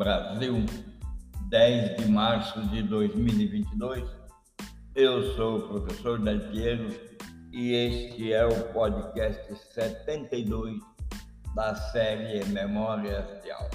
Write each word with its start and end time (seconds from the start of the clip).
Brasil, 0.00 0.64
10 1.50 1.96
de 1.98 2.10
março 2.10 2.58
de 2.68 2.82
2022. 2.84 4.02
Eu 4.94 5.34
sou 5.34 5.58
o 5.58 5.68
professor 5.68 6.18
Del 6.18 6.40
Piero 6.48 6.88
e 7.52 7.74
este 7.74 8.32
é 8.32 8.46
o 8.46 8.72
podcast 8.72 9.54
72 9.74 10.80
da 11.54 11.74
série 11.74 12.42
Memórias 12.46 13.26
de 13.42 13.50
Aula. 13.50 13.68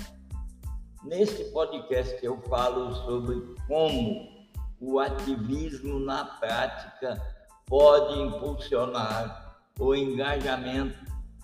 Neste 1.04 1.44
podcast 1.52 2.18
eu 2.26 2.42
falo 2.50 2.96
sobre 3.06 3.40
como 3.68 4.48
o 4.82 5.00
ativismo 5.00 6.00
na 6.00 6.26
prática 6.26 7.22
pode 7.68 8.20
impulsionar 8.20 9.60
o 9.80 9.94
engajamento 9.94 10.98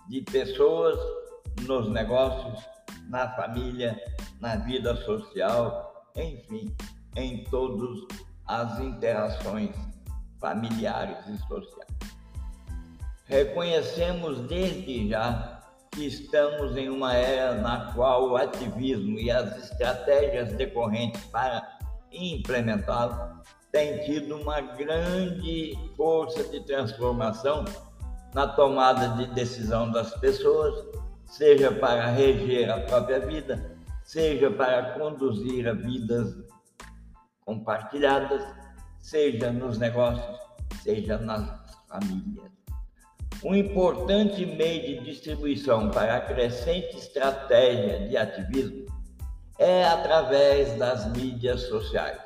de 0.09 0.21
pessoas 0.21 0.97
nos 1.67 1.87
negócios, 1.87 2.65
na 3.11 3.29
família, 3.35 4.01
na 4.39 4.55
vida 4.55 4.95
social, 4.95 6.07
enfim, 6.15 6.73
em 7.15 7.43
todas 7.43 8.07
as 8.47 8.79
interações 8.79 9.75
familiares 10.39 11.17
e 11.27 11.37
sociais. 11.47 11.91
Reconhecemos 13.25 14.39
desde 14.47 15.09
já 15.09 15.61
que 15.91 16.07
estamos 16.07 16.75
em 16.77 16.89
uma 16.89 17.13
era 17.13 17.55
na 17.55 17.91
qual 17.93 18.29
o 18.29 18.37
ativismo 18.37 19.19
e 19.19 19.29
as 19.29 19.57
estratégias 19.57 20.53
decorrentes 20.53 21.23
para 21.25 21.79
implementá-lo 22.11 23.41
têm 23.73 23.99
tido 24.05 24.37
uma 24.37 24.61
grande 24.61 25.77
força 25.97 26.43
de 26.45 26.61
transformação 26.61 27.65
na 28.33 28.47
tomada 28.47 29.09
de 29.17 29.27
decisão 29.33 29.91
das 29.91 30.13
pessoas, 30.19 31.00
seja 31.31 31.71
para 31.71 32.07
reger 32.07 32.69
a 32.69 32.81
própria 32.81 33.21
vida, 33.21 33.71
seja 34.03 34.51
para 34.51 34.99
conduzir 34.99 35.67
a 35.67 35.71
vidas 35.71 36.35
compartilhadas, 37.45 38.43
seja 38.99 39.49
nos 39.49 39.77
negócios, 39.77 40.37
seja 40.83 41.17
nas 41.17 41.49
famílias. 41.87 42.51
Um 43.43 43.55
importante 43.55 44.45
meio 44.45 44.99
de 44.99 45.05
distribuição 45.05 45.89
para 45.89 46.17
a 46.17 46.21
crescente 46.21 46.97
estratégia 46.97 48.09
de 48.09 48.17
ativismo 48.17 48.85
é 49.57 49.85
através 49.85 50.77
das 50.77 51.07
mídias 51.15 51.61
sociais, 51.61 52.19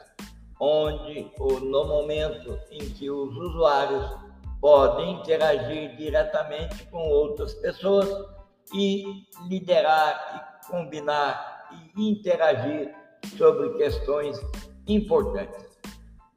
onde, 0.60 1.32
no 1.40 1.86
momento 1.86 2.60
em 2.72 2.90
que 2.90 3.10
os 3.10 3.38
usuários 3.38 4.18
podem 4.60 5.22
interagir 5.22 5.96
diretamente 5.96 6.86
com 6.86 7.08
outras 7.08 7.54
pessoas 7.54 8.35
e 8.74 9.26
liderar 9.48 10.60
e 10.64 10.68
combinar 10.68 11.68
e 11.96 12.10
interagir 12.10 12.94
sobre 13.38 13.70
questões 13.78 14.40
importantes. 14.88 15.66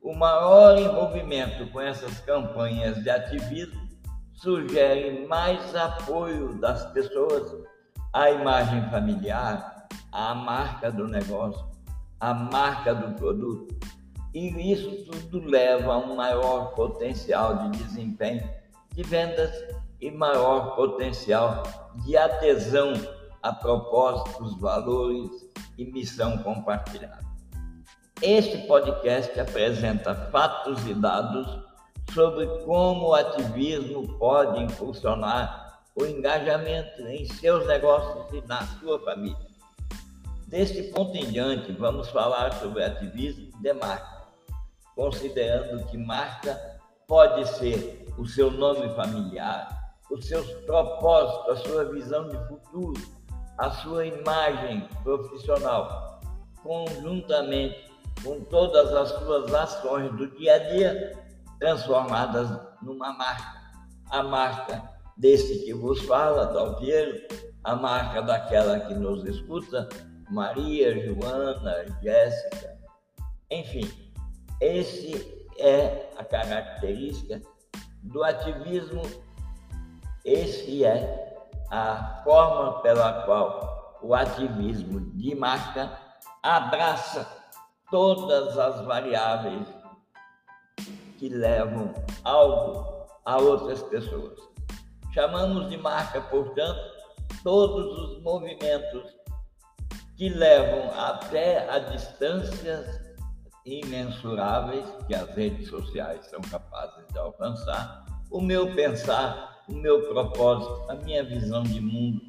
O 0.02 0.14
maior 0.14 0.78
envolvimento 0.78 1.66
com 1.70 1.80
essas 1.80 2.20
campanhas 2.20 3.02
de 3.02 3.10
ativismo 3.10 3.88
sugere 4.32 5.26
mais 5.26 5.74
apoio 5.74 6.54
das 6.54 6.86
pessoas 6.92 7.54
à 8.12 8.30
imagem 8.30 8.88
familiar, 8.90 9.88
à 10.12 10.34
marca 10.34 10.90
do 10.90 11.06
negócio, 11.06 11.64
à 12.20 12.32
marca 12.32 12.94
do 12.94 13.14
produto. 13.16 13.76
E 14.32 14.72
isso 14.72 15.04
tudo 15.10 15.44
leva 15.44 15.94
a 15.94 15.98
um 15.98 16.16
maior 16.16 16.72
potencial 16.74 17.70
de 17.70 17.78
desempenho 17.78 18.48
de 18.92 19.02
vendas 19.02 19.50
e 20.00 20.10
maior 20.10 20.76
potencial 20.76 21.62
de 22.04 22.16
adesão 22.16 22.92
a 23.42 23.52
propósitos, 23.52 24.58
valores 24.60 25.30
e 25.76 25.84
missão 25.84 26.38
compartilhada. 26.38 27.26
Este 28.20 28.58
podcast 28.66 29.38
apresenta 29.38 30.14
fatos 30.32 30.84
e 30.86 30.94
dados 30.94 31.46
sobre 32.12 32.46
como 32.64 33.08
o 33.08 33.14
ativismo 33.14 34.18
pode 34.18 34.62
impulsionar 34.62 35.82
o 35.94 36.04
engajamento 36.04 37.02
em 37.06 37.26
seus 37.26 37.66
negócios 37.66 38.26
e 38.32 38.46
na 38.46 38.62
sua 38.78 38.98
família. 39.00 39.48
Deste 40.46 40.82
ponto 40.84 41.14
em 41.14 41.26
diante, 41.30 41.72
vamos 41.72 42.08
falar 42.08 42.54
sobre 42.54 42.82
ativismo 42.82 43.50
de 43.60 43.72
marca, 43.74 44.26
considerando 44.96 45.84
que 45.86 45.98
marca 45.98 46.58
pode 47.06 47.46
ser 47.56 48.06
o 48.16 48.26
seu 48.26 48.50
nome 48.50 48.88
familiar, 48.94 49.77
os 50.10 50.26
seus 50.26 50.50
propósitos, 50.64 51.48
a 51.48 51.56
sua 51.68 51.84
visão 51.92 52.28
de 52.28 52.36
futuro, 52.48 53.00
a 53.58 53.70
sua 53.70 54.06
imagem 54.06 54.88
profissional, 55.02 56.20
conjuntamente 56.62 57.88
com 58.22 58.40
todas 58.44 58.92
as 58.92 59.10
suas 59.10 59.52
ações 59.52 60.10
do 60.16 60.26
dia 60.36 60.54
a 60.54 60.58
dia 60.58 61.18
transformadas 61.58 62.48
numa 62.82 63.12
marca. 63.12 63.58
A 64.10 64.22
marca 64.22 64.82
desse 65.16 65.64
que 65.64 65.74
vos 65.74 66.00
fala, 66.02 66.46
Dalpiero, 66.46 67.20
a 67.64 67.76
marca 67.76 68.22
daquela 68.22 68.80
que 68.80 68.94
nos 68.94 69.24
escuta, 69.24 69.88
Maria, 70.30 71.06
Joana, 71.06 71.84
Jéssica, 72.02 72.78
enfim, 73.50 73.90
esse 74.60 75.46
é 75.58 76.10
a 76.16 76.24
característica 76.24 77.40
do 78.02 78.22
ativismo, 78.22 79.02
esse 80.28 80.84
é 80.84 81.36
a 81.70 82.22
forma 82.24 82.80
pela 82.80 83.22
qual 83.24 83.98
o 84.02 84.14
ativismo 84.14 85.00
de 85.16 85.34
marca 85.34 85.90
abraça 86.42 87.26
todas 87.90 88.58
as 88.58 88.84
variáveis 88.84 89.66
que 91.18 91.28
levam 91.28 91.92
algo 92.24 93.06
a 93.24 93.38
outras 93.38 93.82
pessoas. 93.84 94.38
Chamamos 95.12 95.68
de 95.68 95.76
marca, 95.76 96.20
portanto, 96.20 96.80
todos 97.42 97.98
os 97.98 98.22
movimentos 98.22 99.18
que 100.16 100.28
levam 100.28 100.90
até 100.98 101.68
a 101.70 101.78
distâncias 101.78 103.08
imensuráveis 103.64 104.86
que 105.06 105.14
as 105.14 105.28
redes 105.30 105.68
sociais 105.68 106.26
são 106.26 106.40
capazes 106.40 107.06
de 107.12 107.18
alcançar, 107.18 108.04
o 108.30 108.40
meu 108.40 108.74
pensar, 108.74 109.57
o 109.68 109.72
meu 109.74 110.08
propósito, 110.08 110.90
a 110.90 110.94
minha 110.96 111.24
visão 111.24 111.62
de 111.62 111.80
mundo, 111.80 112.22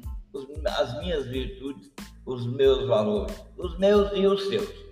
as 0.78 0.98
minhas 1.00 1.26
virtudes, 1.26 1.90
os 2.26 2.46
meus 2.46 2.86
valores, 2.86 3.34
os 3.56 3.78
meus 3.78 4.10
e 4.14 4.26
os 4.26 4.48
seus 4.48 4.90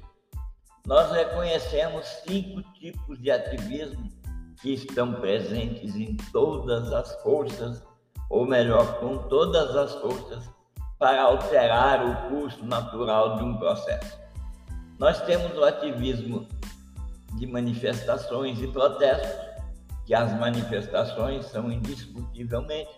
nós 0.89 1.13
reconhecemos 1.13 2.07
cinco 2.27 2.63
tipos 2.73 3.21
de 3.21 3.31
ativismo 3.31 4.09
que 4.63 4.73
estão 4.73 5.13
presentes 5.21 5.95
em 5.95 6.17
todas 6.33 6.91
as 6.91 7.15
forças, 7.21 7.83
ou 8.31 8.47
melhor, 8.47 8.99
com 8.99 9.19
todas 9.29 9.77
as 9.77 9.95
forças, 9.97 10.49
para 10.99 11.25
alterar 11.25 12.03
o 12.03 12.31
curso 12.31 12.65
natural 12.65 13.37
de 13.37 13.45
um 13.45 13.59
processo. 13.59 14.19
Nós 14.99 15.21
temos 15.27 15.55
o 15.59 15.63
ativismo 15.63 16.49
de 17.35 17.47
manifestações 17.47 18.59
e 18.63 18.67
protestos, 18.67 19.48
que 20.09 20.15
as 20.15 20.33
manifestações 20.41 21.45
são 21.45 21.71
indiscutivelmente 21.71 22.89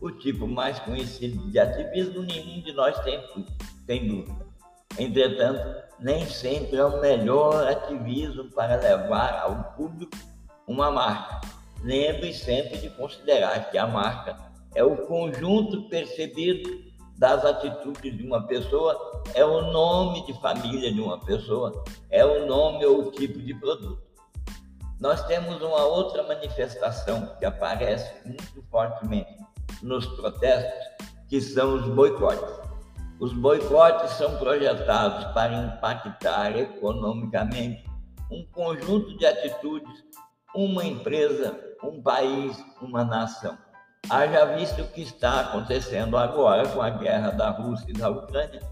o 0.00 0.12
tipo 0.12 0.46
mais 0.46 0.78
conhecido 0.78 1.50
de 1.50 1.58
ativismo, 1.58 2.22
nenhum 2.22 2.62
de 2.62 2.72
nós 2.72 2.96
tem, 3.00 3.20
tem 3.84 4.06
dúvida. 4.06 4.46
Entretanto, 4.96 5.82
nem 5.98 6.24
sempre 6.24 6.76
é 6.76 6.84
o 6.84 7.00
melhor 7.00 7.66
ativismo 7.66 8.44
para 8.52 8.76
levar 8.76 9.40
ao 9.42 9.72
público 9.74 10.16
uma 10.68 10.88
marca. 10.88 11.40
Lembre 11.82 12.32
sempre 12.32 12.78
de 12.78 12.90
considerar 12.90 13.68
que 13.72 13.76
a 13.76 13.88
marca 13.88 14.36
é 14.72 14.84
o 14.84 14.96
conjunto 15.08 15.88
percebido 15.88 16.70
das 17.18 17.44
atitudes 17.44 18.16
de 18.16 18.24
uma 18.24 18.46
pessoa, 18.46 19.20
é 19.34 19.44
o 19.44 19.72
nome 19.72 20.24
de 20.26 20.40
família 20.40 20.92
de 20.92 21.00
uma 21.00 21.18
pessoa, 21.18 21.82
é 22.08 22.24
o 22.24 22.46
nome 22.46 22.86
ou 22.86 23.08
o 23.08 23.10
tipo 23.10 23.40
de 23.40 23.52
produto. 23.52 24.11
Nós 25.02 25.20
temos 25.24 25.60
uma 25.60 25.84
outra 25.84 26.22
manifestação 26.22 27.34
que 27.36 27.44
aparece 27.44 28.08
muito 28.24 28.62
fortemente 28.70 29.36
nos 29.82 30.06
protestos, 30.06 30.78
que 31.28 31.40
são 31.40 31.74
os 31.74 31.88
boicotes. 31.88 32.60
Os 33.18 33.32
boicotes 33.32 34.12
são 34.12 34.36
projetados 34.36 35.24
para 35.32 35.54
impactar 35.54 36.56
economicamente 36.56 37.84
um 38.30 38.46
conjunto 38.52 39.18
de 39.18 39.26
atitudes, 39.26 40.04
uma 40.54 40.84
empresa, 40.84 41.60
um 41.82 42.00
país, 42.00 42.56
uma 42.80 43.04
nação. 43.04 43.58
Haja 44.08 44.44
visto 44.54 44.82
o 44.82 44.86
que 44.86 45.02
está 45.02 45.40
acontecendo 45.40 46.16
agora 46.16 46.68
com 46.68 46.80
a 46.80 46.90
guerra 46.90 47.32
da 47.32 47.50
Rússia 47.50 47.90
e 47.90 47.92
da 47.92 48.08
Ucrânia, 48.08 48.62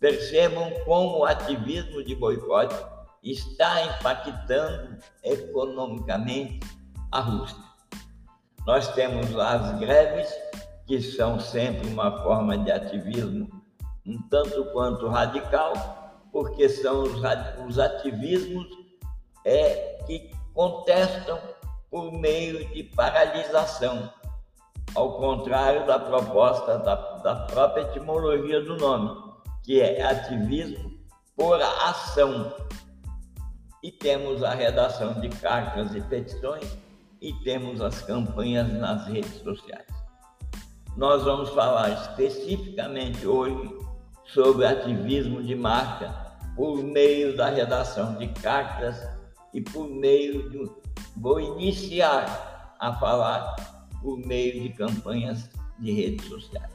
percebam 0.00 0.68
como 0.84 1.18
o 1.18 1.24
ativismo 1.24 2.02
de 2.02 2.16
boicote 2.16 2.74
está 3.30 3.82
impactando 3.84 4.98
economicamente 5.22 6.60
a 7.12 7.20
Rússia. 7.20 7.64
Nós 8.66 8.88
temos 8.94 9.36
as 9.38 9.78
greves, 9.78 10.32
que 10.86 11.00
são 11.00 11.38
sempre 11.38 11.88
uma 11.88 12.22
forma 12.22 12.56
de 12.58 12.70
ativismo 12.70 13.56
um 14.06 14.22
tanto 14.30 14.64
quanto 14.66 15.08
radical, 15.08 15.72
porque 16.30 16.68
são 16.68 17.02
os, 17.02 17.20
os 17.66 17.78
ativismos 17.78 18.66
é, 19.44 19.98
que 20.06 20.30
contestam 20.54 21.38
por 21.90 22.12
meio 22.12 22.66
de 22.68 22.84
paralisação, 22.84 24.10
ao 24.94 25.18
contrário 25.18 25.86
da 25.86 25.98
proposta 25.98 26.78
da, 26.78 26.94
da 26.94 27.34
própria 27.46 27.82
etimologia 27.82 28.62
do 28.62 28.76
nome, 28.76 29.34
que 29.64 29.80
é 29.80 30.02
ativismo 30.02 30.92
por 31.36 31.60
ação. 31.60 32.54
E 33.82 33.92
temos 33.92 34.42
a 34.42 34.54
redação 34.54 35.20
de 35.20 35.28
cartas 35.28 35.94
e 35.94 36.00
petições 36.00 36.76
e 37.20 37.32
temos 37.44 37.80
as 37.80 38.02
campanhas 38.02 38.72
nas 38.72 39.06
redes 39.06 39.40
sociais. 39.42 39.86
Nós 40.96 41.24
vamos 41.24 41.50
falar 41.50 41.90
especificamente 41.90 43.26
hoje 43.26 43.78
sobre 44.24 44.66
ativismo 44.66 45.42
de 45.42 45.54
marca 45.54 46.10
por 46.56 46.82
meio 46.82 47.36
da 47.36 47.50
redação 47.50 48.16
de 48.16 48.28
cartas 48.28 48.96
e 49.52 49.60
por 49.60 49.88
meio 49.88 50.48
de. 50.50 50.70
Vou 51.16 51.38
iniciar 51.38 52.74
a 52.78 52.94
falar 52.94 53.54
por 54.00 54.18
meio 54.18 54.62
de 54.62 54.70
campanhas 54.70 55.50
de 55.78 55.92
redes 55.92 56.26
sociais. 56.26 56.72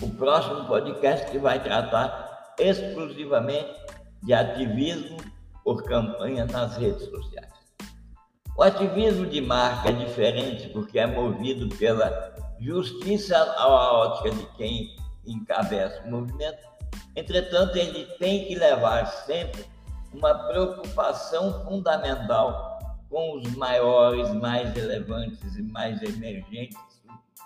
O 0.00 0.08
próximo 0.10 0.66
podcast 0.66 1.36
vai 1.38 1.62
tratar 1.62 2.54
exclusivamente 2.58 3.74
de 4.22 4.32
ativismo 4.32 5.18
por 5.64 5.82
campanha 5.84 6.44
nas 6.44 6.76
redes 6.76 7.08
sociais. 7.08 7.52
O 8.56 8.62
ativismo 8.62 9.26
de 9.26 9.40
marca 9.40 9.88
é 9.88 9.92
diferente 9.92 10.68
porque 10.68 10.98
é 10.98 11.06
movido 11.06 11.74
pela 11.76 12.34
justiça 12.60 13.36
à 13.36 13.66
ótica 13.66 14.30
de 14.30 14.46
quem 14.56 14.94
encabeça 15.26 16.02
o 16.04 16.10
movimento. 16.10 16.62
Entretanto, 17.16 17.76
ele 17.76 18.04
tem 18.18 18.44
que 18.44 18.54
levar 18.54 19.06
sempre 19.06 19.64
uma 20.12 20.34
preocupação 20.46 21.64
fundamental 21.64 22.78
com 23.10 23.36
os 23.36 23.54
maiores, 23.56 24.30
mais 24.34 24.72
relevantes 24.72 25.56
e 25.56 25.62
mais 25.62 26.02
emergentes 26.02 26.78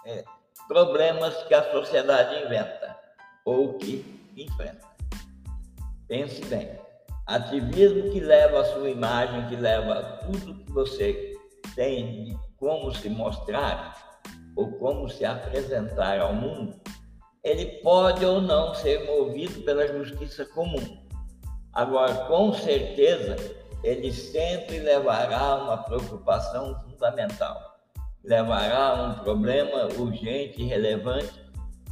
é, 0.05 0.25
problemas 0.67 1.43
que 1.45 1.55
a 1.55 1.71
sociedade 1.71 2.45
inventa 2.45 2.97
ou 3.45 3.75
que 3.75 4.33
enfrenta. 4.37 4.87
Pense 6.07 6.45
bem, 6.47 6.79
ativismo 7.29 8.11
que 8.11 8.21
leva 8.21 8.61
a 8.61 8.65
sua 8.65 8.89
imagem, 8.89 9.47
que 9.49 9.57
leva 9.57 10.19
tudo 10.25 10.65
que 10.65 10.73
você 10.73 11.37
tem 11.75 12.25
de 12.25 12.39
como 12.57 12.91
se 12.93 13.09
mostrar 13.11 14.21
ou 14.57 14.73
como 14.79 15.09
se 15.09 15.25
apresentar 15.25 16.19
ao 16.19 16.33
mundo, 16.33 16.81
ele 17.45 17.67
pode 17.83 18.25
ou 18.25 18.41
não 18.41 18.75
ser 18.75 19.05
movido 19.05 19.61
pela 19.61 19.87
justiça 19.87 20.45
comum. 20.47 21.07
Agora, 21.75 22.13
com 22.27 22.53
certeza, 22.55 23.37
ele 23.85 24.11
sempre 24.11 24.81
levará 24.81 25.57
uma 25.57 25.77
preocupação 25.77 26.81
fundamental, 26.81 27.79
levará 28.25 28.95
um 29.03 29.23
problema 29.23 29.85
urgente 29.99 30.63
e 30.63 30.67
relevante 30.67 31.45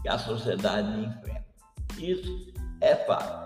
que 0.02 0.08
a 0.08 0.18
sociedade 0.18 0.98
enfrenta. 0.98 1.44
Isso 1.98 2.52
é 2.80 2.96
fato. 2.96 3.45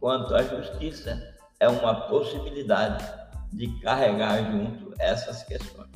Quanto 0.00 0.34
à 0.34 0.42
justiça, 0.42 1.34
é 1.60 1.68
uma 1.68 2.08
possibilidade 2.08 3.04
de 3.52 3.68
carregar 3.80 4.50
junto 4.50 4.94
essas 4.98 5.42
questões. 5.44 5.88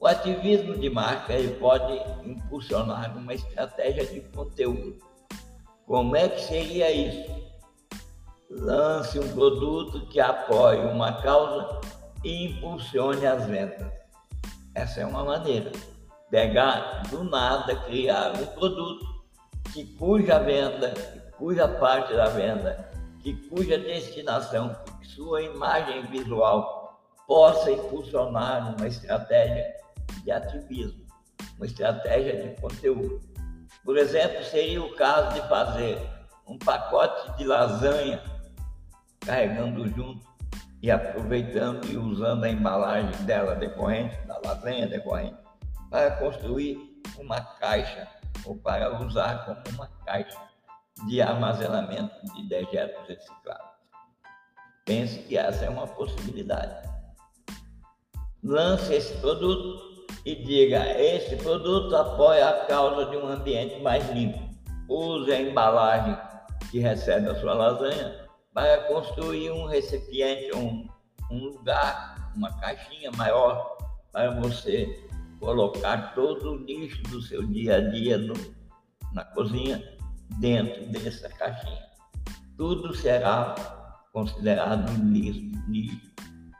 O 0.00 0.06
ativismo 0.06 0.76
de 0.76 0.90
marca 0.90 1.32
ele 1.32 1.54
pode 1.60 1.92
impulsionar 2.28 3.16
uma 3.16 3.34
estratégia 3.34 4.04
de 4.06 4.20
conteúdo. 4.30 4.98
Como 5.86 6.16
é 6.16 6.28
que 6.28 6.40
seria 6.40 6.90
isso? 6.90 7.30
Lance 8.50 9.18
um 9.18 9.32
produto 9.32 10.06
que 10.08 10.18
apoie 10.18 10.78
uma 10.78 11.22
causa 11.22 11.80
e 12.24 12.46
impulsione 12.46 13.24
as 13.26 13.46
vendas. 13.46 13.92
Essa 14.74 15.02
é 15.02 15.06
uma 15.06 15.24
maneira. 15.24 15.70
Pegar 16.30 17.02
do 17.10 17.22
nada, 17.24 17.76
criar 17.76 18.32
um 18.32 18.46
produto 18.46 19.06
que 19.72 19.84
cuja 19.96 20.38
venda, 20.38 20.92
cuja 21.38 21.68
parte 21.68 22.12
da 22.14 22.26
venda, 22.26 22.91
que 23.22 23.34
cuja 23.48 23.78
destinação, 23.78 24.76
sua 25.02 25.42
imagem 25.42 26.02
visual 26.06 27.00
possa 27.26 27.70
impulsionar 27.70 28.74
uma 28.76 28.86
estratégia 28.86 29.64
de 30.24 30.30
ativismo, 30.30 31.06
uma 31.56 31.66
estratégia 31.66 32.42
de 32.42 32.60
conteúdo. 32.60 33.20
Por 33.84 33.96
exemplo, 33.96 34.44
seria 34.44 34.82
o 34.82 34.94
caso 34.96 35.34
de 35.34 35.48
fazer 35.48 35.98
um 36.46 36.58
pacote 36.58 37.36
de 37.36 37.44
lasanha 37.44 38.22
carregando 39.20 39.88
junto 39.88 40.26
e 40.82 40.90
aproveitando 40.90 41.86
e 41.88 41.96
usando 41.96 42.44
a 42.44 42.48
embalagem 42.48 43.24
dela 43.24 43.54
decorrente, 43.54 44.16
da 44.26 44.40
lasanha 44.44 44.88
decorrente, 44.88 45.36
para 45.88 46.10
construir 46.16 47.00
uma 47.18 47.40
caixa 47.40 48.08
ou 48.44 48.56
para 48.56 49.00
usar 49.00 49.44
como 49.44 49.76
uma 49.76 49.86
caixa 50.04 50.51
de 51.06 51.20
armazenamento 51.20 52.14
de 52.34 52.48
dejetos 52.48 53.08
reciclados. 53.08 53.72
Pense 54.84 55.18
que 55.20 55.36
essa 55.36 55.64
é 55.64 55.70
uma 55.70 55.86
possibilidade. 55.86 56.88
Lance 58.42 58.92
esse 58.92 59.16
produto 59.18 60.06
e 60.24 60.34
diga: 60.34 60.84
esse 61.00 61.36
produto 61.36 61.94
apoia 61.94 62.48
a 62.48 62.66
causa 62.66 63.10
de 63.10 63.16
um 63.16 63.28
ambiente 63.28 63.80
mais 63.80 64.08
limpo. 64.10 64.38
Use 64.88 65.32
a 65.32 65.40
embalagem 65.40 66.16
que 66.70 66.78
recebe 66.78 67.28
a 67.28 67.40
sua 67.40 67.54
lasanha 67.54 68.28
para 68.52 68.82
construir 68.84 69.50
um 69.50 69.66
recipiente, 69.66 70.54
um, 70.56 70.88
um 71.30 71.44
lugar, 71.44 72.32
uma 72.36 72.52
caixinha 72.58 73.10
maior 73.12 73.78
para 74.10 74.30
você 74.40 75.08
colocar 75.40 76.14
todo 76.14 76.52
o 76.52 76.56
lixo 76.56 77.02
do 77.04 77.20
seu 77.22 77.46
dia 77.46 77.76
a 77.76 77.80
dia 77.80 78.18
no, 78.18 78.34
na 79.12 79.24
cozinha 79.24 79.82
dentro 80.38 80.86
dessa 80.86 81.28
caixinha. 81.28 81.82
Tudo 82.56 82.94
será 82.94 83.54
considerado 84.12 84.92
lixo, 85.02 85.40
lixo 85.68 86.12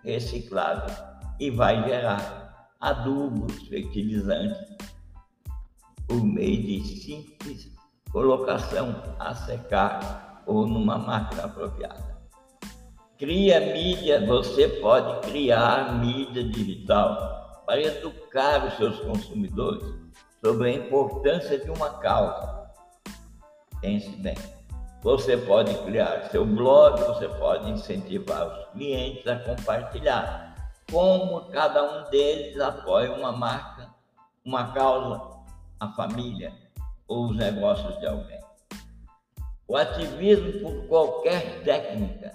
reciclável 0.04 0.94
e 1.38 1.50
vai 1.50 1.82
gerar 1.88 2.68
adubos, 2.80 3.68
fertilizantes, 3.68 4.76
por 6.06 6.22
meio 6.24 6.62
de 6.62 6.84
simples 7.00 7.72
colocação 8.10 8.94
a 9.18 9.34
secar 9.34 10.42
ou 10.46 10.66
numa 10.66 10.98
máquina 10.98 11.44
apropriada. 11.44 12.12
Cria 13.16 13.72
mídia, 13.72 14.26
você 14.26 14.68
pode 14.68 15.28
criar 15.28 15.98
mídia 15.98 16.44
digital 16.44 17.62
para 17.64 17.80
educar 17.80 18.66
os 18.66 18.74
seus 18.74 18.98
consumidores 19.00 19.86
sobre 20.44 20.70
a 20.70 20.74
importância 20.74 21.58
de 21.58 21.70
uma 21.70 21.88
causa. 22.00 22.61
Pense 23.82 24.08
bem. 24.10 24.36
Você 25.02 25.36
pode 25.36 25.74
criar 25.84 26.30
seu 26.30 26.46
blog, 26.46 26.98
você 27.02 27.28
pode 27.28 27.68
incentivar 27.68 28.46
os 28.46 28.72
clientes 28.72 29.26
a 29.26 29.36
compartilhar 29.40 30.52
como 30.90 31.50
cada 31.50 31.82
um 31.82 32.10
deles 32.10 32.60
apoia 32.60 33.12
uma 33.12 33.32
marca, 33.32 33.88
uma 34.44 34.72
causa, 34.72 35.20
a 35.80 35.88
família 35.88 36.52
ou 37.08 37.30
os 37.30 37.36
negócios 37.36 37.98
de 37.98 38.06
alguém. 38.06 38.40
O 39.66 39.76
ativismo 39.76 40.60
por 40.60 40.86
qualquer 40.86 41.64
técnica, 41.64 42.32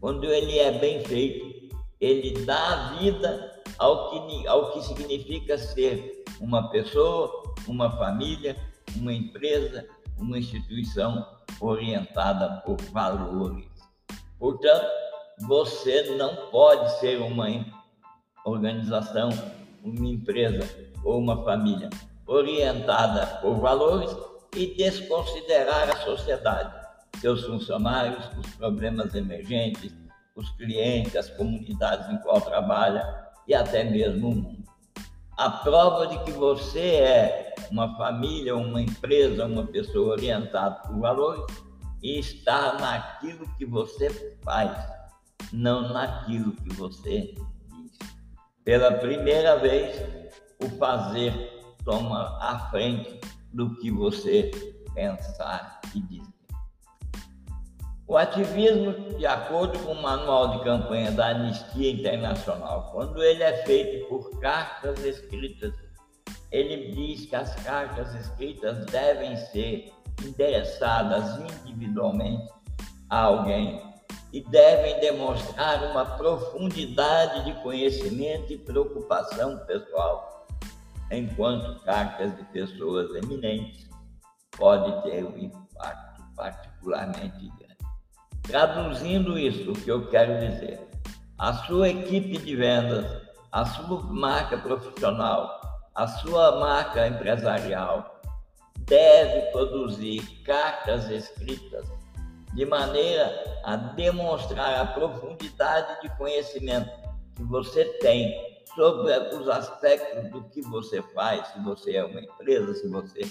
quando 0.00 0.24
ele 0.26 0.56
é 0.58 0.70
bem 0.78 1.04
feito, 1.04 1.74
ele 2.00 2.44
dá 2.44 2.94
vida 3.00 3.60
ao 3.78 4.10
que, 4.10 4.46
ao 4.46 4.72
que 4.72 4.82
significa 4.82 5.58
ser 5.58 6.22
uma 6.40 6.70
pessoa, 6.70 7.54
uma 7.66 7.90
família, 7.96 8.56
uma 8.96 9.12
empresa, 9.12 9.88
uma 10.18 10.38
instituição 10.38 11.26
orientada 11.60 12.62
por 12.62 12.80
valores. 12.92 13.68
Portanto, 14.38 14.86
você 15.40 16.14
não 16.16 16.50
pode 16.50 16.98
ser 17.00 17.20
uma 17.20 17.48
organização, 18.44 19.30
uma 19.82 20.06
empresa 20.06 20.92
ou 21.02 21.18
uma 21.18 21.42
família 21.44 21.90
orientada 22.26 23.26
por 23.40 23.58
valores 23.58 24.14
e 24.56 24.74
desconsiderar 24.74 25.90
a 25.90 25.96
sociedade, 25.96 26.72
seus 27.20 27.44
funcionários, 27.44 28.24
os 28.38 28.54
problemas 28.54 29.14
emergentes, 29.14 29.92
os 30.36 30.50
clientes, 30.50 31.16
as 31.16 31.30
comunidades 31.30 32.08
em 32.08 32.18
qual 32.18 32.40
trabalha 32.40 33.02
e 33.46 33.54
até 33.54 33.84
mesmo 33.84 34.28
o 34.28 34.34
mundo. 34.34 34.63
A 35.36 35.50
prova 35.50 36.06
de 36.06 36.18
que 36.24 36.30
você 36.30 36.80
é 36.80 37.54
uma 37.70 37.96
família, 37.96 38.54
uma 38.54 38.80
empresa, 38.80 39.46
uma 39.46 39.66
pessoa 39.66 40.12
orientada 40.12 40.76
por 40.86 41.00
valores 41.00 41.44
está 42.00 42.78
naquilo 42.78 43.48
que 43.56 43.64
você 43.64 44.38
faz, 44.44 44.78
não 45.52 45.92
naquilo 45.92 46.52
que 46.52 46.72
você 46.74 47.34
diz. 47.34 47.98
Pela 48.62 48.92
primeira 48.92 49.56
vez, 49.58 49.96
o 50.62 50.68
fazer 50.78 51.32
toma 51.84 52.38
a 52.40 52.70
frente 52.70 53.20
do 53.52 53.74
que 53.76 53.90
você 53.90 54.50
pensar 54.94 55.80
e 55.94 56.00
dizer. 56.00 56.33
O 58.14 58.16
ativismo, 58.16 58.92
de 59.18 59.26
acordo 59.26 59.76
com 59.80 59.90
o 59.90 60.00
manual 60.00 60.56
de 60.56 60.62
campanha 60.62 61.10
da 61.10 61.30
Anistia 61.30 61.90
Internacional, 61.90 62.92
quando 62.92 63.20
ele 63.20 63.42
é 63.42 63.64
feito 63.64 64.08
por 64.08 64.38
cartas 64.38 65.04
escritas, 65.04 65.74
ele 66.52 66.92
diz 66.92 67.26
que 67.26 67.34
as 67.34 67.52
cartas 67.64 68.14
escritas 68.14 68.86
devem 68.86 69.36
ser 69.36 69.92
endereçadas 70.24 71.40
individualmente 71.66 72.48
a 73.10 73.22
alguém 73.22 73.82
e 74.32 74.40
devem 74.42 75.00
demonstrar 75.00 75.82
uma 75.90 76.06
profundidade 76.16 77.46
de 77.46 77.62
conhecimento 77.64 78.52
e 78.52 78.58
preocupação 78.58 79.58
pessoal, 79.66 80.46
enquanto 81.10 81.82
cartas 81.82 82.36
de 82.36 82.44
pessoas 82.44 83.12
eminentes 83.24 83.90
podem 84.56 85.02
ter 85.02 85.24
um 85.24 85.36
impacto 85.36 86.22
particularmente 86.36 87.48
grande. 87.48 87.63
Traduzindo 88.44 89.38
isso, 89.38 89.72
o 89.72 89.74
que 89.74 89.90
eu 89.90 90.06
quero 90.08 90.38
dizer, 90.38 90.78
a 91.38 91.52
sua 91.52 91.88
equipe 91.88 92.38
de 92.38 92.54
vendas, 92.54 93.22
a 93.50 93.64
sua 93.64 94.02
marca 94.02 94.58
profissional, 94.58 95.60
a 95.94 96.06
sua 96.06 96.60
marca 96.60 97.06
empresarial 97.06 98.20
deve 98.80 99.50
produzir 99.50 100.20
cartas 100.44 101.08
escritas 101.10 101.86
de 102.52 102.66
maneira 102.66 103.32
a 103.64 103.76
demonstrar 103.76 104.80
a 104.80 104.86
profundidade 104.86 106.02
de 106.02 106.16
conhecimento 106.16 106.90
que 107.34 107.42
você 107.44 107.84
tem 107.98 108.62
sobre 108.74 109.12
os 109.36 109.48
aspectos 109.48 110.30
do 110.30 110.44
que 110.50 110.60
você 110.62 111.00
faz, 111.14 111.48
se 111.48 111.60
você 111.60 111.96
é 111.96 112.04
uma 112.04 112.20
empresa, 112.20 112.74
se 112.74 112.88
você 112.88 113.22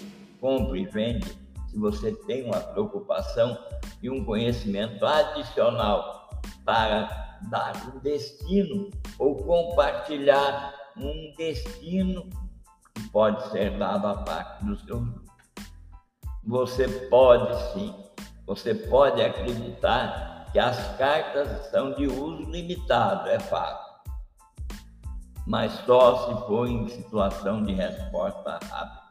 compra 0.41 0.77
e 0.77 0.85
vende, 0.85 1.37
se 1.73 1.79
você 1.79 2.11
tem 2.27 2.45
uma 2.45 2.59
preocupação 2.59 3.57
e 4.01 4.07
um 4.07 4.23
conhecimento 4.23 5.03
adicional 5.03 6.29
para 6.63 7.39
dar 7.49 7.73
um 7.93 7.99
destino 7.99 8.91
ou 9.17 9.35
compartilhar 9.37 10.71
um 10.95 11.33
destino 11.35 12.29
que 12.93 13.09
pode 13.09 13.49
ser 13.49 13.75
dado 13.79 14.05
à 14.05 14.17
parte 14.17 14.63
do 14.63 14.77
seu 14.81 14.99
grupo. 14.99 15.33
Você 16.45 16.87
pode 17.09 17.73
sim, 17.73 17.95
você 18.45 18.75
pode 18.75 19.19
acreditar 19.19 20.49
que 20.51 20.59
as 20.59 20.95
cartas 20.97 21.71
são 21.71 21.93
de 21.93 22.05
uso 22.05 22.43
limitado, 22.51 23.29
é 23.29 23.39
fato, 23.39 24.03
mas 25.47 25.71
só 25.85 26.27
se 26.27 26.45
for 26.45 26.67
em 26.67 26.87
situação 26.87 27.63
de 27.63 27.73
resposta 27.73 28.59
rápida. 28.69 29.02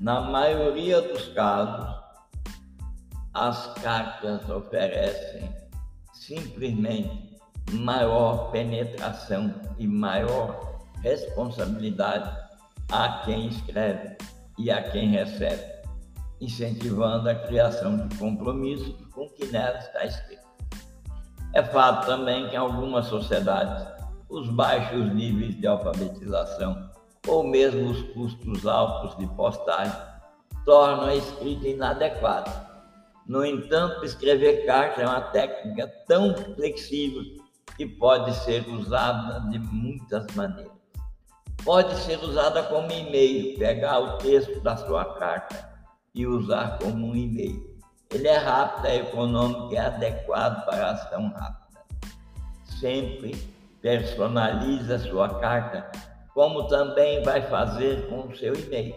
Na 0.00 0.20
maioria 0.20 1.00
dos 1.00 1.28
casos, 1.28 1.96
as 3.32 3.66
cartas 3.82 4.46
oferecem 4.50 5.48
simplesmente 6.12 7.34
maior 7.72 8.50
penetração 8.50 9.54
e 9.78 9.86
maior 9.86 10.80
responsabilidade 11.02 12.30
a 12.92 13.22
quem 13.24 13.48
escreve 13.48 14.18
e 14.58 14.70
a 14.70 14.82
quem 14.90 15.12
recebe, 15.12 15.64
incentivando 16.42 17.30
a 17.30 17.34
criação 17.34 18.06
de 18.06 18.16
compromissos 18.18 18.94
com 19.12 19.22
o 19.22 19.30
que 19.30 19.46
nela 19.46 19.78
está 19.78 20.04
escrito. 20.04 20.46
É 21.54 21.62
fato 21.62 22.04
também 22.06 22.50
que 22.50 22.54
em 22.54 22.58
algumas 22.58 23.06
sociedades, 23.06 23.86
os 24.28 24.46
baixos 24.50 25.14
níveis 25.14 25.58
de 25.58 25.66
alfabetização 25.66 26.85
ou 27.26 27.44
mesmo 27.44 27.90
os 27.90 28.02
custos 28.12 28.66
altos 28.66 29.16
de 29.18 29.26
postagem 29.34 29.96
tornam 30.64 31.06
a 31.06 31.14
escrita 31.14 31.68
inadequada. 31.68 32.66
No 33.26 33.44
entanto, 33.44 34.04
escrever 34.04 34.66
carta 34.66 35.02
é 35.02 35.06
uma 35.06 35.20
técnica 35.20 35.88
tão 36.06 36.34
flexível 36.54 37.22
que 37.76 37.86
pode 37.86 38.32
ser 38.44 38.68
usada 38.68 39.40
de 39.50 39.58
muitas 39.58 40.26
maneiras. 40.34 40.72
Pode 41.64 41.94
ser 41.96 42.22
usada 42.22 42.62
como 42.64 42.90
e-mail, 42.92 43.58
pegar 43.58 43.98
o 43.98 44.18
texto 44.18 44.60
da 44.60 44.76
sua 44.76 45.04
carta 45.16 45.68
e 46.14 46.26
usar 46.26 46.78
como 46.78 47.08
um 47.08 47.16
e-mail. 47.16 47.76
Ele 48.10 48.28
é 48.28 48.36
rápido, 48.36 48.86
é 48.86 48.96
econômico 48.96 49.72
e 49.72 49.76
é 49.76 49.80
adequado 49.80 50.64
para 50.64 50.92
ação 50.92 51.28
rápida. 51.28 51.82
Sempre 52.64 53.34
personalize 53.82 54.92
a 54.92 54.98
sua 54.98 55.28
carta 55.40 55.90
como 56.36 56.68
também 56.68 57.22
vai 57.22 57.40
fazer 57.48 58.10
com 58.10 58.26
o 58.26 58.36
seu 58.36 58.54
e-mail, 58.54 58.94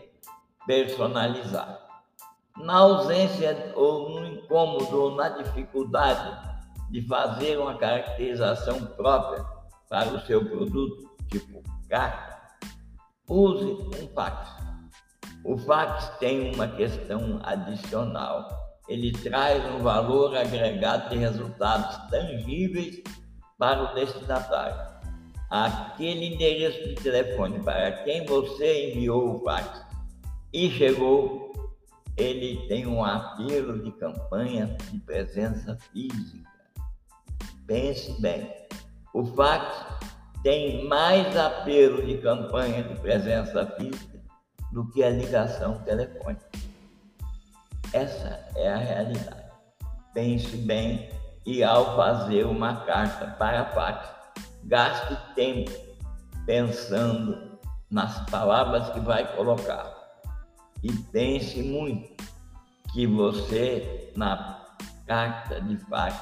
personalizar. 0.67 1.79
Na 2.57 2.79
ausência 2.79 3.71
ou 3.77 4.09
no 4.09 4.27
incômodo 4.27 5.03
ou 5.03 5.15
na 5.15 5.29
dificuldade 5.29 6.37
de 6.91 7.01
fazer 7.07 7.57
uma 7.57 7.77
caracterização 7.77 8.87
própria 8.87 9.45
para 9.87 10.09
o 10.09 10.19
seu 10.19 10.49
produto, 10.49 11.09
tipo 11.29 11.63
carta, 11.87 12.41
use 13.29 13.71
um 13.71 14.13
fax. 14.13 14.49
O 15.45 15.57
fax 15.59 16.09
tem 16.19 16.53
uma 16.53 16.67
questão 16.67 17.39
adicional. 17.41 18.49
Ele 18.89 19.13
traz 19.13 19.63
um 19.75 19.79
valor 19.79 20.35
agregado 20.35 21.09
de 21.11 21.17
resultados 21.19 21.95
tangíveis 22.09 23.01
para 23.57 23.83
o 23.83 23.95
destinatário 23.95 24.98
aquele 25.49 26.33
endereço 26.33 26.89
de 26.89 26.95
telefone 26.95 27.59
para 27.59 27.91
quem 28.03 28.25
você 28.25 28.91
enviou 28.91 29.35
o 29.35 29.43
fax 29.43 29.85
e 30.53 30.69
chegou, 30.71 31.51
ele 32.17 32.67
tem 32.67 32.85
um 32.85 33.03
apelo 33.03 33.81
de 33.83 33.91
campanha 33.93 34.77
de 34.91 34.99
presença 34.99 35.77
física. 35.91 36.49
Pense 37.65 38.19
bem, 38.21 38.51
o 39.13 39.25
fax 39.25 39.85
tem 40.43 40.87
mais 40.87 41.35
apelo 41.35 42.05
de 42.05 42.17
campanha 42.17 42.83
de 42.83 42.95
presença 42.99 43.65
física 43.77 44.19
do 44.71 44.87
que 44.91 45.03
a 45.03 45.09
ligação 45.09 45.79
telefônica. 45.83 46.49
Essa 47.91 48.47
é 48.55 48.69
a 48.69 48.77
realidade. 48.77 49.49
Pense 50.13 50.57
bem 50.57 51.09
e 51.45 51.63
ao 51.63 51.95
fazer 51.95 52.45
uma 52.45 52.85
carta 52.85 53.27
para 53.39 53.65
fax, 53.71 54.18
gaste 54.63 55.17
tempo 55.35 55.71
pensando 56.45 57.59
nas 57.89 58.19
palavras 58.29 58.89
que 58.89 58.99
vai 58.99 59.35
colocar 59.35 59.99
e 60.83 60.91
pense 61.11 61.61
muito 61.61 62.23
que 62.93 63.05
você, 63.05 64.11
na 64.15 64.65
carta 65.05 65.61
de 65.61 65.77
fax, 65.85 66.15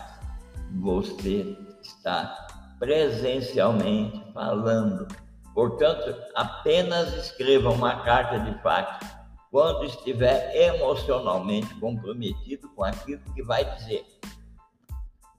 você 0.81 1.57
está 1.81 2.47
presencialmente 2.79 4.21
falando. 4.33 5.07
Portanto, 5.53 6.15
apenas 6.35 7.13
escreva 7.13 7.69
uma 7.69 8.03
carta 8.03 8.39
de 8.39 8.61
fax 8.61 9.05
quando 9.51 9.85
estiver 9.85 10.55
emocionalmente 10.55 11.73
comprometido 11.75 12.69
com 12.75 12.83
aquilo 12.83 13.21
que 13.33 13.43
vai 13.43 13.63
dizer. 13.75 14.05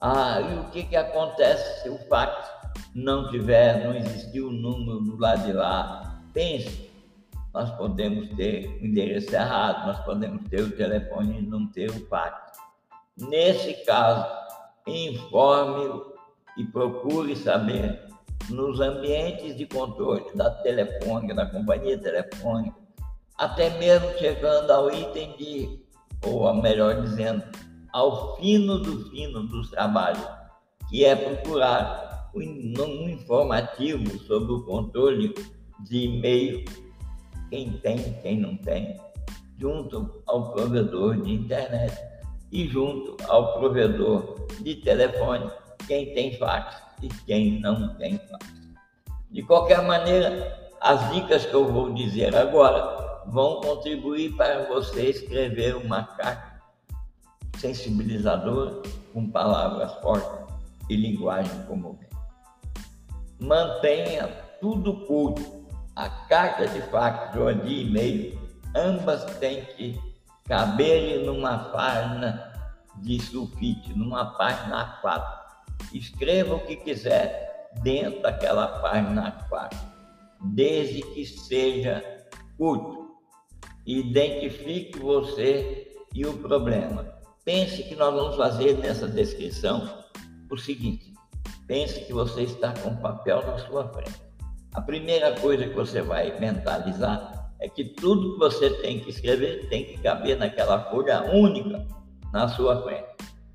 Ah, 0.01 0.41
e 0.41 0.59
o 0.61 0.71
que, 0.71 0.85
que 0.85 0.97
acontece 0.97 1.83
se 1.83 1.89
o 1.89 1.99
fax 2.09 2.58
não 2.95 3.31
tiver, 3.31 3.85
não 3.85 3.95
existir 3.95 4.41
o 4.41 4.49
um 4.49 4.53
número 4.53 5.01
do 5.01 5.17
lado 5.19 5.45
de 5.45 5.53
lá, 5.53 6.21
pense, 6.33 6.89
nós 7.53 7.71
podemos 7.77 8.29
ter 8.37 8.79
o 8.81 8.87
endereço 8.87 9.35
errado, 9.35 9.87
nós 9.87 9.99
podemos 10.05 10.49
ter 10.49 10.61
o 10.63 10.71
telefone 10.71 11.39
e 11.39 11.43
não 11.43 11.67
ter 11.67 11.91
o 11.91 12.07
fax. 12.07 12.59
Nesse 13.17 13.75
caso, 13.85 14.27
informe 14.87 16.03
e 16.57 16.65
procure 16.65 17.35
saber 17.37 18.01
nos 18.49 18.81
ambientes 18.81 19.57
de 19.57 19.67
controle 19.67 20.25
da 20.35 20.51
telefônica, 20.51 21.35
da 21.35 21.47
companhia 21.47 21.99
telefônica, 21.99 22.77
até 23.37 23.71
mesmo 23.79 24.11
chegando 24.19 24.71
ao 24.71 24.91
item 24.91 25.37
de, 25.37 25.81
ou 26.25 26.53
melhor 26.55 27.01
dizendo, 27.03 27.43
ao 27.93 28.37
fino 28.37 28.79
do 28.79 29.11
fino 29.11 29.43
dos 29.45 29.71
trabalhos, 29.71 30.25
que 30.89 31.05
é 31.05 31.15
procurar 31.15 32.08
um 32.47 33.09
informativo 33.09 34.19
sobre 34.21 34.53
o 34.53 34.63
controle 34.63 35.35
de 35.81 36.05
e-mail, 36.05 36.65
quem 37.51 37.73
tem, 37.79 38.13
quem 38.23 38.41
não 38.41 38.57
tem, 38.57 38.97
junto 39.59 40.23
ao 40.27 40.53
provedor 40.53 41.21
de 41.23 41.33
internet 41.33 41.97
e 42.53 42.67
junto 42.69 43.17
ao 43.29 43.59
provedor 43.59 44.47
de 44.61 44.77
telefone, 44.77 45.51
quem 45.87 46.15
tem 46.15 46.37
fax 46.37 46.77
e 47.03 47.09
quem 47.27 47.61
não 47.61 47.95
tem 47.97 48.19
fax. 48.19 48.47
De 49.31 49.43
qualquer 49.43 49.83
maneira, 49.83 50.71
as 50.81 51.13
dicas 51.13 51.45
que 51.45 51.55
eu 51.55 51.71
vou 51.71 51.93
dizer 51.93 52.35
agora 52.35 53.23
vão 53.27 53.61
contribuir 53.61 54.35
para 54.37 54.65
você 54.69 55.11
escrever 55.11 55.77
uma 55.77 56.03
carta 56.05 56.59
sensibilizadora 57.59 58.83
com 59.13 59.31
palavras 59.31 59.93
fortes 59.97 60.57
e 60.89 60.97
linguagem 60.97 61.63
comovente 61.65 62.08
mantenha 63.41 64.29
tudo 64.61 65.07
curto. 65.07 65.59
A 65.95 66.09
carta 66.09 66.67
de 66.69 66.81
fax 66.83 67.37
ou 67.37 67.53
de 67.53 67.81
e-mail, 67.83 68.39
ambas 68.75 69.25
têm 69.39 69.65
que 69.65 70.01
caber 70.45 71.25
numa 71.25 71.59
página 71.71 72.49
de 73.03 73.21
sulfite 73.21 73.97
numa 73.97 74.27
página 74.37 75.01
A4. 75.03 75.95
Escreva 75.95 76.55
o 76.55 76.61
que 76.61 76.77
quiser 76.77 77.69
dentro 77.83 78.23
daquela 78.23 78.81
página 78.81 79.33
A4, 79.51 79.77
desde 80.55 81.03
que 81.03 81.25
seja 81.25 82.03
curto. 82.57 83.09
Identifique 83.87 84.99
você 84.99 85.97
e 86.15 86.27
o 86.27 86.37
problema. 86.39 87.07
Pense 87.45 87.83
que 87.85 87.95
nós 87.95 88.15
vamos 88.15 88.37
fazer 88.37 88.77
nessa 88.79 89.09
descrição 89.09 90.05
o 90.51 90.57
seguinte: 90.57 91.08
pense 91.69 92.01
que 92.01 92.13
você 92.13 92.43
está 92.43 92.73
com 92.73 92.97
papel 92.97 93.47
na 93.47 93.59
sua 93.59 93.87
frente. 93.91 94.21
A 94.75 94.81
primeira 94.81 95.39
coisa 95.39 95.69
que 95.69 95.75
você 95.75 96.01
vai 96.01 96.37
mentalizar 96.41 97.53
é 97.61 97.69
que 97.69 97.85
tudo 97.85 98.33
que 98.33 98.39
você 98.39 98.71
tem 98.81 99.01
que 99.01 99.11
escrever 99.11 99.69
tem 99.69 99.85
que 99.85 99.99
caber 99.99 100.39
naquela 100.39 100.91
folha 100.91 101.23
única 101.33 101.87
na 102.33 102.49
sua 102.49 102.83
frente. 102.83 103.07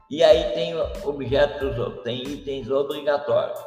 E 0.10 0.24
aí 0.24 0.54
tem 0.54 0.76
objetos, 1.04 1.76
tem 2.04 2.22
itens 2.24 2.70
obrigatórios 2.70 3.60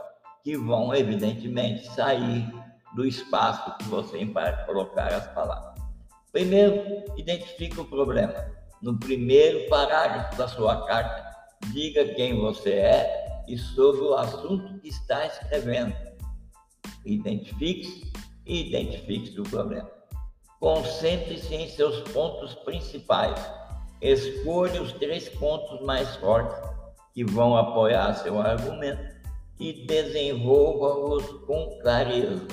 que 0.45 0.57
vão, 0.57 0.95
evidentemente, 0.95 1.85
sair 1.89 2.49
do 2.95 3.05
espaço 3.05 3.77
que 3.79 3.85
você 3.85 4.25
vai 4.27 4.65
colocar 4.65 5.13
as 5.13 5.27
palavras. 5.33 5.75
Primeiro, 6.31 7.03
identifique 7.17 7.81
o 7.81 7.85
problema 7.85 8.35
no 8.81 8.99
primeiro 8.99 9.69
parágrafo 9.69 10.37
da 10.37 10.47
sua 10.47 10.87
carta, 10.87 11.35
diga 11.73 12.05
quem 12.15 12.39
você 12.39 12.71
é 12.71 13.26
e 13.49 13.57
sobre 13.57 14.03
o 14.03 14.15
assunto 14.15 14.79
que 14.81 14.89
está 14.89 15.27
escrevendo. 15.27 15.95
Identifique-se 17.05 18.13
e 18.45 18.69
identifique-se 18.69 19.41
o 19.41 19.45
problema. 19.45 19.91
Concentre-se 20.61 21.55
em 21.55 21.69
seus 21.69 22.01
pontos 22.13 22.55
principais. 22.55 23.39
Escolha 24.01 24.83
os 24.83 24.93
três 24.93 25.29
pontos 25.29 25.81
mais 25.83 26.17
fortes 26.17 26.57
que 27.15 27.25
vão 27.25 27.57
apoiar 27.57 28.15
seu 28.15 28.41
argumento 28.41 29.17
e 29.59 29.87
desenvolva-os 29.87 31.25
com 31.47 31.79
clareza. 31.83 32.47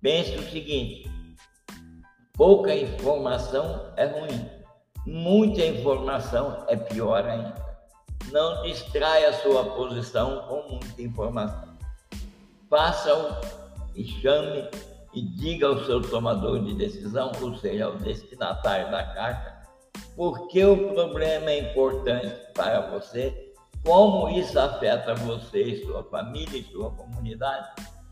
Pense 0.00 0.36
o 0.36 0.50
seguinte: 0.50 1.10
pouca 2.36 2.74
informação 2.74 3.92
é 3.96 4.06
ruim 4.06 4.64
Muita 5.06 5.62
informação 5.66 6.64
é 6.66 6.76
pior 6.76 7.26
ainda. 7.26 7.54
Não 8.34 8.62
distraia 8.62 9.28
a 9.28 9.32
sua 9.32 9.64
posição 9.64 10.40
com 10.48 10.68
muita 10.68 11.00
informação. 11.00 11.68
Faça-o 12.68 13.32
e 13.94 14.04
chame 14.04 14.68
e 15.14 15.22
diga 15.22 15.68
ao 15.68 15.84
seu 15.84 16.02
tomador 16.02 16.58
de 16.64 16.74
decisão, 16.74 17.30
ou 17.40 17.54
seja, 17.54 17.84
ao 17.84 17.92
destinatário 17.92 18.90
da 18.90 19.04
carta, 19.04 19.62
por 20.16 20.48
que 20.48 20.64
o 20.64 20.92
problema 20.92 21.48
é 21.48 21.70
importante 21.70 22.34
para 22.52 22.90
você, 22.90 23.54
como 23.84 24.28
isso 24.28 24.58
afeta 24.58 25.14
você, 25.14 25.84
sua 25.86 26.02
família 26.02 26.58
e 26.58 26.64
sua 26.72 26.90
comunidade, 26.90 27.68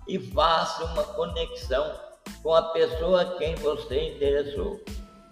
e 0.06 0.20
faça 0.20 0.84
uma 0.84 1.02
conexão 1.02 1.98
com 2.44 2.54
a 2.54 2.62
pessoa 2.70 3.22
a 3.22 3.38
quem 3.38 3.56
você 3.56 4.14
interessou. 4.14 4.80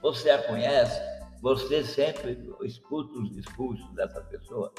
Você 0.03 0.31
a 0.31 0.43
conhece? 0.43 1.10
Você 1.41 1.83
sempre 1.83 2.39
escuta 2.63 3.19
os 3.19 3.31
discursos 3.31 3.91
dessa 3.95 4.21
pessoa, 4.23 4.73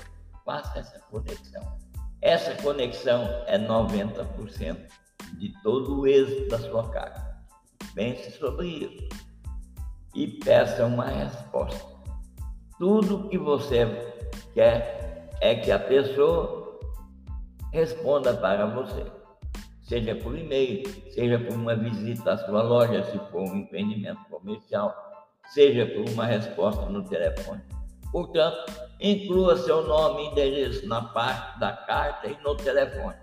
faça 0.45 0.79
essa 0.79 0.99
conexão. 1.09 1.79
Essa 2.21 2.55
conexão 2.61 3.23
é 3.47 3.57
90% 3.57 4.77
de 5.39 5.53
todo 5.63 6.01
o 6.01 6.07
êxito 6.07 6.49
da 6.49 6.59
sua 6.59 6.87
carta. 6.89 7.41
Pense 7.95 8.37
sobre 8.37 8.67
isso 8.67 9.09
e 10.13 10.27
peça 10.27 10.85
uma 10.85 11.05
resposta. 11.05 11.89
Tudo 12.77 13.27
que 13.29 13.39
você 13.39 13.85
quer 14.53 15.29
é 15.41 15.55
que 15.55 15.71
a 15.71 15.79
pessoa 15.79 16.79
responda 17.71 18.35
para 18.35 18.67
você, 18.67 19.05
seja 19.81 20.15
por 20.15 20.37
e-mail, 20.37 20.83
seja 21.11 21.39
por 21.39 21.55
uma 21.55 21.75
visita 21.75 22.33
à 22.33 22.37
sua 22.37 22.61
loja, 22.61 23.03
se 23.05 23.17
for 23.31 23.49
um 23.49 23.57
empreendimento 23.57 24.23
comercial 24.29 25.10
seja 25.53 25.85
por 25.85 26.09
uma 26.09 26.25
resposta 26.25 26.85
no 26.87 27.03
telefone. 27.03 27.61
Portanto, 28.11 28.71
inclua 28.99 29.57
seu 29.57 29.85
nome 29.87 30.23
e 30.23 30.27
endereço 30.27 30.87
na 30.87 31.01
parte 31.01 31.59
da 31.59 31.73
carta 31.73 32.27
e 32.27 32.37
no 32.41 32.55
telefone. 32.55 33.15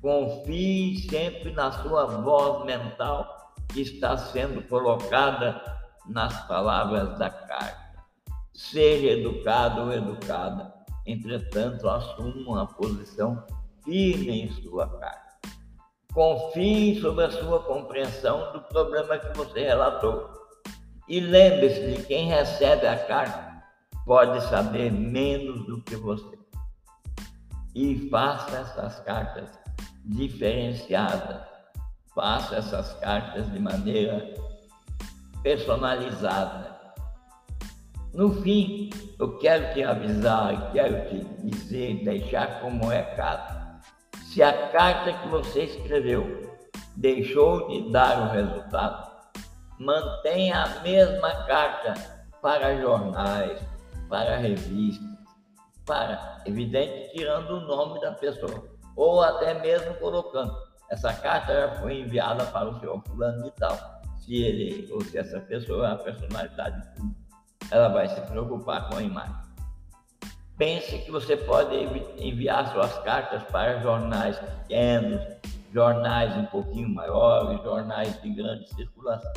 Confie 0.00 0.98
sempre 1.08 1.52
na 1.52 1.70
sua 1.70 2.06
voz 2.06 2.64
mental 2.64 3.54
que 3.68 3.82
está 3.82 4.16
sendo 4.16 4.62
colocada 4.68 5.62
nas 6.06 6.46
palavras 6.46 7.18
da 7.18 7.30
carta. 7.30 7.90
Seja 8.54 9.08
educado 9.08 9.82
ou 9.82 9.92
educada, 9.92 10.72
entretanto, 11.06 11.88
assuma 11.88 12.34
uma 12.36 12.66
posição 12.66 13.44
firme 13.84 14.42
em 14.42 14.50
sua 14.62 14.88
carta. 14.98 15.30
Confie 16.12 17.00
sobre 17.00 17.24
a 17.24 17.30
sua 17.30 17.62
compreensão 17.62 18.52
do 18.52 18.60
problema 18.62 19.18
que 19.18 19.36
você 19.36 19.60
relatou 19.60 20.39
e 21.10 21.18
lembre-se 21.18 21.80
de 21.90 22.02
quem 22.04 22.28
recebe 22.28 22.86
a 22.86 22.96
carta 22.96 23.64
pode 24.06 24.40
saber 24.44 24.92
menos 24.92 25.66
do 25.66 25.82
que 25.82 25.96
você. 25.96 26.38
E 27.74 28.08
faça 28.08 28.58
essas 28.58 29.00
cartas 29.00 29.50
diferenciadas. 30.04 31.42
Faça 32.14 32.54
essas 32.54 32.92
cartas 33.00 33.50
de 33.50 33.58
maneira 33.58 34.34
personalizada. 35.42 36.78
No 38.14 38.40
fim, 38.42 38.90
eu 39.18 39.36
quero 39.38 39.74
te 39.74 39.82
avisar, 39.82 40.70
quero 40.70 41.08
te 41.08 41.24
dizer, 41.44 42.04
deixar 42.04 42.60
como 42.60 42.86
recado. 42.86 43.80
Se 44.26 44.44
a 44.44 44.70
carta 44.70 45.12
que 45.12 45.28
você 45.28 45.64
escreveu 45.64 46.56
deixou 46.96 47.66
de 47.68 47.90
dar 47.90 48.28
o 48.28 48.32
resultado, 48.32 49.09
mantenha 49.80 50.62
a 50.62 50.80
mesma 50.80 51.44
carta 51.46 51.94
para 52.42 52.78
jornais, 52.78 53.58
para 54.10 54.36
revistas, 54.36 55.08
para, 55.86 56.42
evidente, 56.44 57.10
tirando 57.14 57.50
o 57.50 57.60
nome 57.62 57.98
da 58.00 58.12
pessoa, 58.12 58.62
ou 58.94 59.22
até 59.22 59.54
mesmo 59.54 59.94
colocando. 59.94 60.54
Essa 60.90 61.14
carta 61.14 61.54
já 61.54 61.80
foi 61.80 62.00
enviada 62.00 62.44
para 62.46 62.68
o 62.68 62.78
senhor 62.78 63.02
fulano 63.06 63.42
de 63.42 63.50
tal. 63.52 63.78
Se 64.18 64.42
ele 64.42 64.92
ou 64.92 65.00
se 65.02 65.16
essa 65.16 65.40
pessoa 65.40 65.86
é 65.86 65.88
uma 65.92 65.98
personalidade 65.98 66.82
ela 67.70 67.88
vai 67.88 68.08
se 68.08 68.20
preocupar 68.22 68.88
com 68.88 68.96
a 68.96 69.02
imagem. 69.02 69.36
Pense 70.58 70.98
que 70.98 71.10
você 71.10 71.36
pode 71.36 71.74
enviar 72.18 72.70
suas 72.72 72.98
cartas 72.98 73.42
para 73.44 73.80
jornais 73.80 74.38
pequenos, 74.38 75.22
jornais 75.72 76.36
um 76.36 76.46
pouquinho 76.46 76.88
maiores, 76.88 77.62
jornais 77.62 78.20
de 78.20 78.30
grande 78.30 78.68
circulação. 78.74 79.32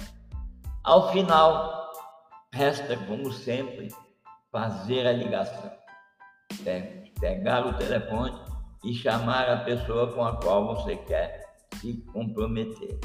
Ao 0.84 1.14
final, 1.14 1.94
resta, 2.52 2.98
como 2.98 3.32
sempre, 3.32 3.88
fazer 4.52 5.08
a 5.08 5.14
ligação. 5.14 5.72
É, 6.66 7.06
pegar 7.22 7.66
o 7.66 7.74
telefone 7.76 8.38
e 8.84 8.94
chamar 8.94 9.50
a 9.50 9.64
pessoa 9.64 10.12
com 10.12 10.26
a 10.26 10.36
qual 10.42 10.76
você 10.76 10.98
quer 10.98 11.42
se 11.80 11.94
comprometer. 12.12 13.00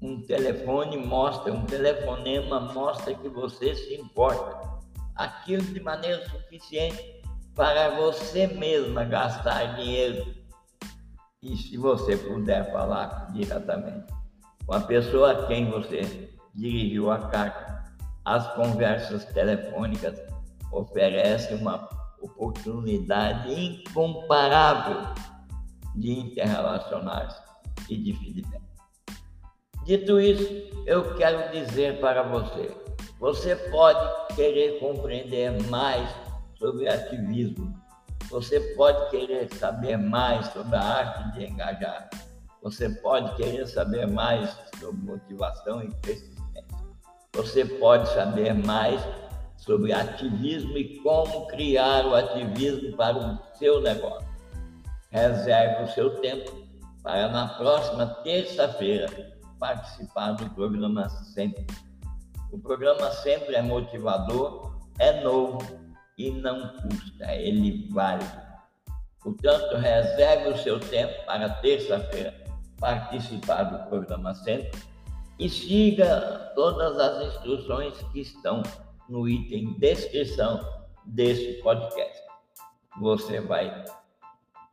Um 0.00 0.22
telefone 0.22 0.96
mostra, 0.96 1.52
um 1.52 1.66
telefonema 1.66 2.58
mostra 2.72 3.14
que 3.14 3.28
você 3.28 3.74
se 3.74 3.94
importa. 3.96 4.78
Aquilo 5.14 5.64
de 5.64 5.80
maneira 5.80 6.26
suficiente 6.30 7.22
para 7.54 7.90
você 7.96 8.46
mesma 8.46 9.04
gastar 9.04 9.76
dinheiro. 9.76 10.34
E 11.42 11.54
se 11.54 11.76
você 11.76 12.16
puder 12.16 12.72
falar 12.72 13.30
diretamente 13.32 14.10
com 14.64 14.72
a 14.72 14.80
pessoa 14.80 15.32
a 15.32 15.46
quem 15.46 15.70
você 15.70 16.37
dirigiu 16.58 17.10
a 17.10 17.28
carta. 17.28 17.84
As 18.24 18.52
conversas 18.54 19.24
telefônicas 19.26 20.20
oferecem 20.72 21.56
uma 21.56 21.88
oportunidade 22.20 23.52
incomparável 23.54 25.14
de 25.94 26.10
interrelacionar-se 26.10 27.40
e 27.88 27.96
de 27.96 28.12
feedback. 28.12 28.62
Dito 29.84 30.20
isso, 30.20 30.44
eu 30.84 31.14
quero 31.14 31.50
dizer 31.52 32.00
para 32.00 32.22
você: 32.24 32.76
você 33.18 33.56
pode 33.70 34.34
querer 34.34 34.80
compreender 34.80 35.62
mais 35.68 36.10
sobre 36.58 36.88
ativismo, 36.88 37.72
você 38.28 38.60
pode 38.74 39.10
querer 39.10 39.48
saber 39.54 39.96
mais 39.96 40.46
sobre 40.48 40.76
a 40.76 40.82
arte 40.82 41.38
de 41.38 41.46
engajar, 41.46 42.10
você 42.60 42.90
pode 42.90 43.34
querer 43.36 43.66
saber 43.66 44.06
mais 44.06 44.50
sobre 44.78 45.00
motivação 45.00 45.82
e 45.82 45.88
persistência 46.02 46.37
você 47.38 47.64
pode 47.64 48.08
saber 48.08 48.52
mais 48.52 49.00
sobre 49.56 49.92
ativismo 49.92 50.76
e 50.76 50.98
como 50.98 51.46
criar 51.46 52.04
o 52.04 52.16
ativismo 52.16 52.96
para 52.96 53.16
o 53.16 53.38
seu 53.56 53.80
negócio. 53.80 54.28
Reserve 55.12 55.84
o 55.84 55.94
seu 55.94 56.20
tempo 56.20 56.50
para 57.00 57.28
na 57.28 57.46
próxima 57.46 58.06
terça-feira 58.24 59.38
participar 59.56 60.32
do 60.32 60.50
programa 60.50 61.08
Sempre. 61.08 61.64
O 62.50 62.58
programa 62.58 63.08
Sempre 63.12 63.54
é 63.54 63.62
motivador, 63.62 64.76
é 64.98 65.20
novo 65.22 65.60
e 66.18 66.32
não 66.32 66.74
custa, 66.78 67.32
ele 67.36 67.88
vale. 67.92 68.26
Portanto, 69.20 69.76
reserve 69.76 70.48
o 70.48 70.58
seu 70.58 70.80
tempo 70.80 71.24
para 71.24 71.48
terça-feira 71.48 72.34
participar 72.80 73.62
do 73.62 73.88
programa 73.88 74.34
Centro 74.34 74.80
e 75.38 75.48
siga 75.48 76.52
todas 76.54 76.98
as 76.98 77.34
instruções 77.34 77.94
que 78.12 78.20
estão 78.20 78.62
no 79.08 79.28
item 79.28 79.78
descrição 79.78 80.60
deste 81.06 81.54
podcast. 81.62 82.22
Você 83.00 83.40
vai 83.40 83.84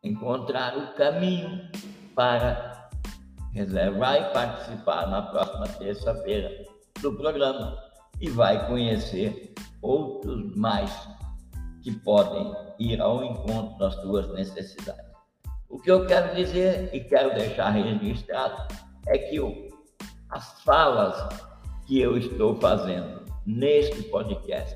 encontrar 0.03 0.77
o 0.77 0.93
caminho 0.95 1.69
para 2.15 2.89
reservar 3.53 4.15
e 4.17 4.33
participar 4.33 5.07
na 5.07 5.21
próxima 5.21 5.67
terça-feira 5.67 6.65
do 7.01 7.13
programa 7.13 7.77
e 8.19 8.29
vai 8.29 8.67
conhecer 8.67 9.53
outros 9.81 10.55
mais 10.55 10.91
que 11.83 11.91
podem 11.91 12.53
ir 12.79 12.99
ao 12.99 13.23
encontro 13.23 13.77
das 13.77 13.93
suas 13.95 14.27
necessidades. 14.33 15.05
O 15.69 15.79
que 15.79 15.91
eu 15.91 16.05
quero 16.07 16.35
dizer 16.35 16.89
e 16.93 16.99
quero 17.01 17.33
deixar 17.35 17.69
registrado 17.69 18.67
é 19.07 19.17
que 19.17 19.39
as 20.35 20.61
falas 20.63 21.29
que 21.87 21.97
eu 21.97 22.17
estou 22.17 22.57
fazendo 22.57 23.21
neste 23.45 24.03
podcast 24.03 24.75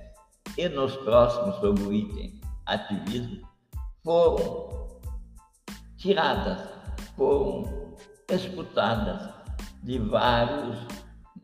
e 0.57 0.69
nos 0.69 0.95
próximos 0.95 1.53
sobre 1.57 1.83
o 1.83 1.93
item 1.93 2.39
ativismo 2.65 3.45
foram 4.01 4.99
tiradas, 5.97 6.61
foram 7.17 7.93
escutadas 8.29 9.33
de 9.83 9.99
vários 9.99 10.77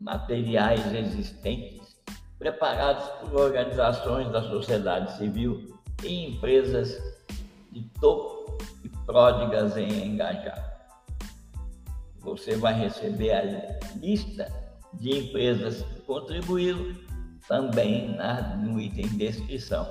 materiais 0.00 0.94
existentes 0.94 2.00
preparados 2.38 3.04
por 3.20 3.38
organizações 3.38 4.30
da 4.32 4.40
sociedade 4.48 5.12
civil 5.18 5.78
e 6.02 6.28
empresas 6.28 6.98
de 7.70 7.82
topo 8.00 8.56
e 8.82 8.88
pródigas 9.04 9.76
em 9.76 10.06
engajar. 10.06 10.75
Você 12.26 12.56
vai 12.56 12.74
receber 12.74 13.30
a 13.30 13.42
lista 14.00 14.52
de 14.94 15.16
empresas 15.16 15.82
que 15.82 16.00
contribuíram 16.00 16.92
também 17.46 18.16
na, 18.16 18.56
no 18.56 18.80
item 18.80 19.06
descrição 19.10 19.86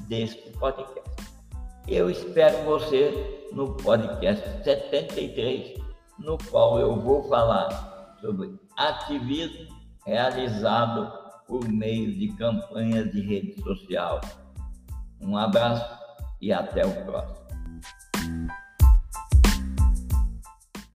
deste 0.00 0.50
podcast. 0.58 1.10
Eu 1.88 2.10
espero 2.10 2.64
você 2.64 3.48
no 3.52 3.74
podcast 3.78 4.62
73, 4.62 5.80
no 6.18 6.36
qual 6.50 6.78
eu 6.78 7.00
vou 7.00 7.26
falar 7.30 8.18
sobre 8.20 8.54
ativismo 8.76 9.74
realizado 10.04 11.10
por 11.48 11.66
meio 11.66 12.12
de 12.12 12.28
campanhas 12.36 13.10
de 13.10 13.22
rede 13.22 13.62
social. 13.62 14.20
Um 15.18 15.34
abraço 15.34 15.98
e 16.42 16.52
até 16.52 16.84
o 16.84 17.04
próximo. 17.06 17.39